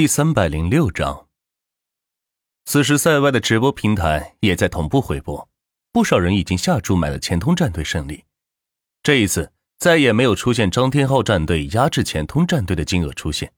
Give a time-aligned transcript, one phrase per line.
[0.00, 1.28] 第三百零六章。
[2.64, 5.46] 此时，塞外的直播平台也在同步回播，
[5.92, 8.24] 不少人已经下注买了前通战队胜利。
[9.02, 13.52] 这一次，再也没有出现张天浩战队压制前通战队的金额出现，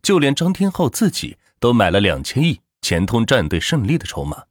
[0.00, 4.46] 就连张天浩自己都买了两千亿前通战队胜利的筹码。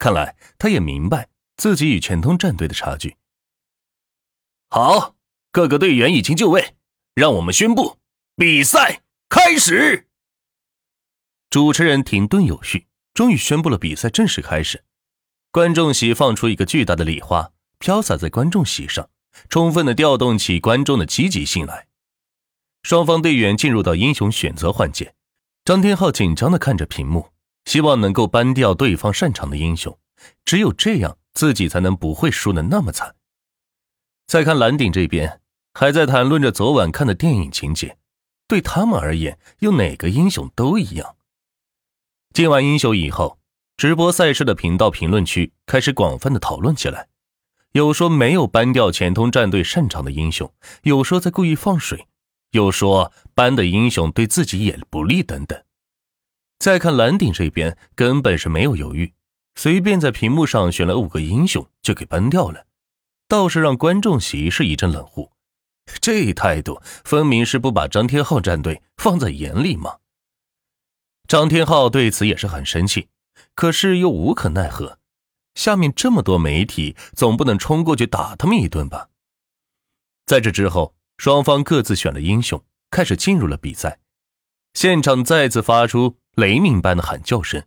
[0.00, 1.28] 看来，他也明白
[1.58, 3.16] 自己与前通战队的差距。
[4.68, 5.14] 好，
[5.52, 6.74] 各个队员已经就位，
[7.14, 7.98] 让我们宣布
[8.34, 10.08] 比赛开始。
[11.50, 14.84] 主持人停顿有序，终于宣布了比赛正式开始。
[15.50, 17.50] 观众席放出一个巨大的礼花，
[17.80, 19.10] 飘洒在观众席上，
[19.48, 21.88] 充分的调动起观众的积极性来。
[22.84, 25.12] 双方队员进入到英雄选择环节。
[25.64, 27.30] 张天浩紧张的看着屏幕，
[27.64, 29.98] 希望能够搬掉对方擅长的英雄，
[30.44, 33.16] 只有这样，自己才能不会输的那么惨。
[34.28, 35.40] 再看蓝顶这边，
[35.74, 37.98] 还在谈论着昨晚看的电影情节，
[38.46, 41.16] 对他们而言，用哪个英雄都一样。
[42.32, 43.38] 进完英雄以后，
[43.76, 47.08] 直播赛事的频道评论区开始广泛的讨论起来，
[47.72, 52.06] 有说没有搬掉前通战队擅长的英雄，有说在故意放水，
[52.52, 55.60] 有说搬的英雄对自己也不利等等。
[56.60, 59.12] 再看蓝鼎这边，根本是没有犹豫，
[59.56, 62.66] 随便在屏幕上选了五个英雄就给搬掉了，
[63.26, 65.32] 倒是让观众席是一阵冷呼，
[66.00, 69.96] 这态度分明是不把张天浩战队放在眼里吗？
[71.30, 73.06] 张天浩对此也是很生气，
[73.54, 74.98] 可是又无可奈何。
[75.54, 79.10] 下面这么多媒体，总不能冲过去打他们一顿吧？
[80.26, 84.00] 在这之后，双方各自选了英雄，开始进入了比赛。
[84.74, 87.64] 现场再次发出雷鸣般的喊叫声，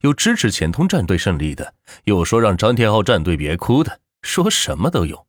[0.00, 1.74] 有支持前通战队胜利的，
[2.06, 5.28] 有说让张天浩战队别哭的，说什么都有。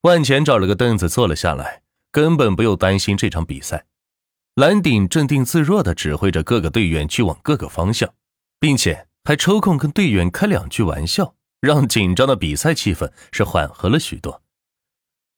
[0.00, 3.84] 万钱找了个凳子坐了下来，根本不用担心这场比赛。
[4.56, 8.12] 蓝鼎镇定自若地指挥着各个队员去往各个方向，
[8.60, 14.42] 并且还抽空跟队员开两句玩笑，让紧张的比赛气氛是缓和了许多。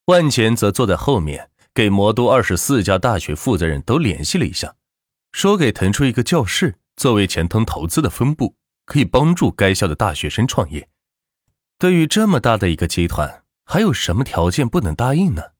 [0.06, 4.74] 万钱则坐在后面，给魔都二十四家大学负责人都联系了一下，
[5.30, 10.88] 说给腾出一个教室作为钱通投资的分部，可以帮助该校的大学生创业。
[11.78, 15.52] 对于这么大的一个集团，还有什么条件不能答应呢？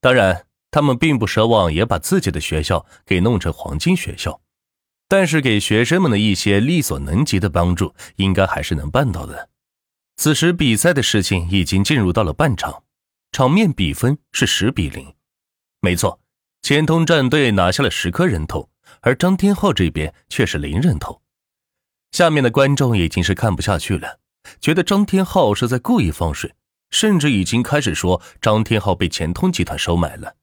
[0.00, 0.46] 当然。
[0.72, 4.40] 他们并不奢望也把自己的学校给弄成黄金学校，
[5.06, 9.50] 但是给学生们的一些力所能及的帮助，应该还是能办到的。
[10.16, 12.84] 此时比赛的事情已经进入到了半场，
[13.32, 15.14] 场面比分是十比零。
[15.80, 16.18] 没错，
[16.62, 18.70] 钱通战队拿下了十颗人头，
[19.02, 21.20] 而张天浩这边却是零人头。
[22.12, 24.20] 下面的观众已经是看不下去了，
[24.58, 26.54] 觉得张天浩是在故意放水，
[26.88, 30.36] 甚至已经开始说张天浩被钱通集团收买了。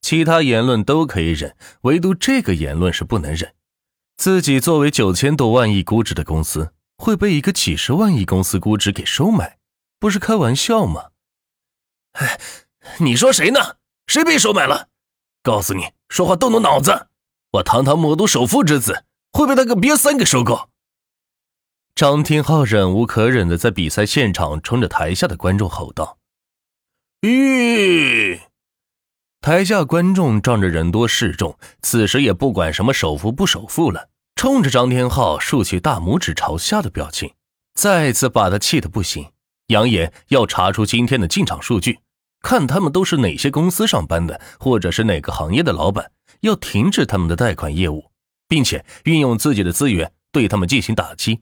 [0.00, 3.54] 其他言论都可以忍，唯独这个言论是不能忍。
[4.16, 9.58] 自己作为九千多万亿估值的公司，会被一个几十万亿公司估值给收买，
[9.98, 11.10] 不是开玩笑吗？
[12.12, 12.40] 哎，
[12.98, 13.76] 你说谁呢？
[14.06, 14.88] 谁被收买了？
[15.42, 17.06] 告诉你，说话动动脑子！
[17.52, 20.68] 我堂堂魔都首富之子，会被他个瘪三给收购？
[21.94, 26.18] 张天浩忍无可忍的在比赛现场冲着台下的观众吼道
[27.22, 28.39] ：“咦！”
[29.42, 37.32] 台下观众仗着人多势众，此时也不管什么首富不首富了，冲着张天浩竖起大拇指朝下的表情，
[37.72, 39.30] 再次把他气得不行，
[39.68, 42.00] 扬言要查出今天的进场数据，
[42.42, 48.10] 看他们都是哪些公司上班的，或者是哪个行业的老板，要停止他们的贷款业务，
[48.46, 51.40] 并且运用自己的资源对他们进行打击。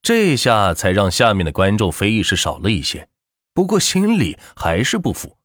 [0.00, 3.06] 这下才让下面的观众非议是少了一些，
[3.52, 5.36] 不过心里还是不服。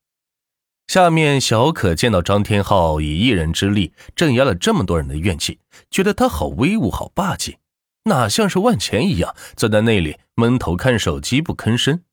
[0.87, 5.59] 下面小可见到张天浩以一人之力镇压了这么多人的怨气，
[5.91, 7.57] 觉得他好威武，好霸气，
[8.05, 12.03] 哪像是万钱一样坐在那里闷头看手机不吭声。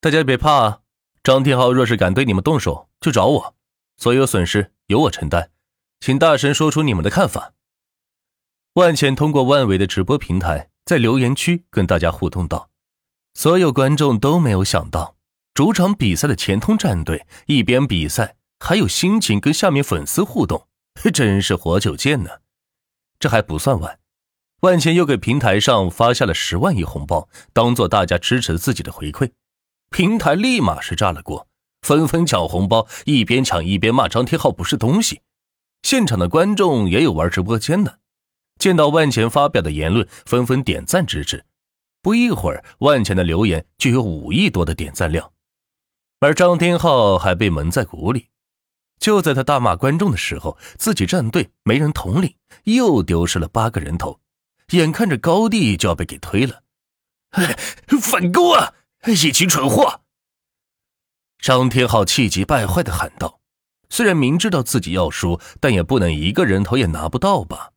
[0.00, 0.78] 大家别怕啊，
[1.24, 3.54] 张天浩若是敢对你们动手，就找我，
[3.96, 5.50] 所有损失由我承担，
[5.98, 7.52] 请大声说出你们的看法。
[8.74, 12.70] 万钱通过万维的直播平台在留言区跟大家互动道，
[13.34, 15.16] 所有观众都没有想到。
[15.54, 20.66] 主场比赛的前通战队一边比赛，还有心情跟下面粉丝互动，
[21.12, 22.30] 真是活久见呢。
[23.20, 23.98] 这还不算完，
[24.60, 29.32] 万钱又给平台上发下了十万亿红包，当做大家支持自己的回馈。
[29.90, 31.46] 平台立马是炸了锅，
[31.82, 35.20] 纷纷抢红包，一边抢一边骂张天浩不是东西。
[35.82, 37.98] 现场的观众也有玩直播间的，
[38.58, 41.44] 见到万钱发表的言论，纷纷点赞支持。
[42.00, 45.30] 不一会儿，万钱的留言就有五亿多的点赞量。
[46.24, 48.28] 而张天浩还被蒙在鼓里，
[49.00, 54.20] 就在他大骂观众的时候，自己战队没人统领，又丢失了八个人头，
[54.70, 56.62] 眼看着高地就要被给推了。
[57.30, 57.58] 哎，
[58.00, 58.72] 反攻啊！
[59.06, 60.02] 一群蠢货！
[61.40, 63.40] 张天浩气急败坏的喊道
[63.90, 67.72] ：“虽然明知道自己要输，但也不能一个人头也拿不到吧？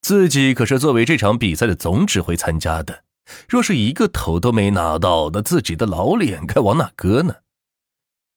[0.00, 3.04] 自己可是作为这场比赛的总指挥参加的，
[3.46, 7.34] 若是一个头都没拿到，那自己的老脸该往哪搁呢？”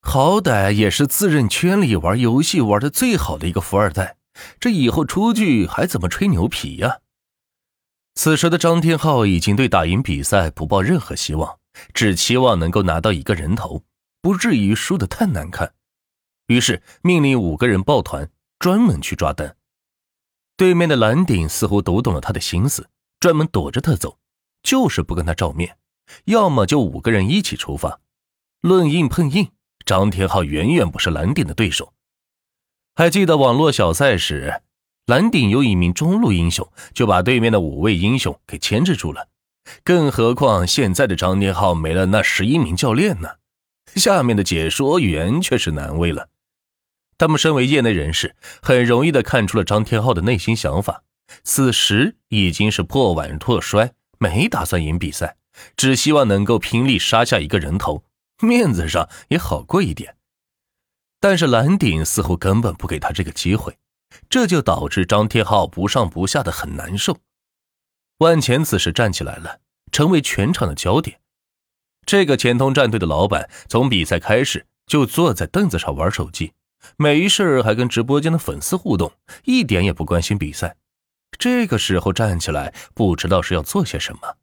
[0.09, 4.17] 好歹也是自认圈里玩游戏玩的最好的一个富二代，
[4.59, 7.01] 这以后出去还怎么吹牛皮呀？
[8.15, 11.59] 此时的张天浩已经对打赢比赛不抱任何希望，
[11.93, 13.83] 只期望能够拿到一个人头，
[14.19, 15.73] 不至于输得太难看。
[16.47, 19.57] 于是命令五个人抱团，专门去抓单。
[20.57, 22.89] 对面的蓝顶似乎读懂了他的心思，
[23.19, 24.17] 专门躲着他走，
[24.63, 25.77] 就是不跟他照面，
[26.25, 27.99] 要么就五个人一起出发，
[28.61, 29.51] 论硬碰硬。
[29.89, 31.93] 张天浩远远不是蓝顶的对手。
[32.93, 34.61] 还记得网络小赛时，
[35.07, 39.29] 蓝顶有一名中路英雄，就把对面的五位英雄给牵制住了。
[39.83, 43.29] 更何况现在的张天浩没了那十一名教练呢？
[43.95, 46.29] 下面的解说员却是难为了。
[47.17, 51.03] 他们身为业内人士，很容易的看出了张天浩的内心想法。
[51.43, 55.37] 此时已经是破碗破摔，没打算赢比赛，
[55.75, 58.03] 只希望能够拼力杀下一个人头。
[58.41, 60.15] 面子上也好过一点，
[61.19, 63.77] 但是蓝鼎似乎根本不给他这个机会，
[64.29, 67.17] 这就导致张天浩不上不下的很难受。
[68.19, 69.59] 万钱此时站起来了，
[69.91, 71.19] 成为全场的焦点。
[72.05, 76.53] 这个前通战队的老板从比赛开始就坐在凳子上玩手机，
[76.97, 79.11] 没事还跟直播间的粉丝互动，
[79.43, 80.75] 一点也不关心比赛。
[81.37, 84.37] 这个时候站起来，不知道是要做些什么。